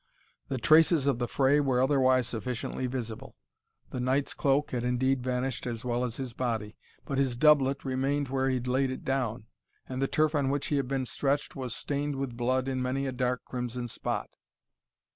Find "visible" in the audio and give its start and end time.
2.87-3.35